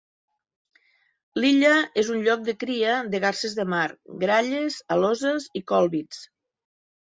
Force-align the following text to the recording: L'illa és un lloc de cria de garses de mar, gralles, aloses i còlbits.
L'illa 1.43 1.73
és 2.03 2.09
un 2.13 2.23
lloc 2.29 2.41
de 2.47 2.55
cria 2.63 2.95
de 3.13 3.21
garses 3.27 3.55
de 3.61 3.67
mar, 3.75 3.83
gralles, 4.25 4.81
aloses 4.99 5.49
i 5.63 5.67
còlbits. 5.75 6.27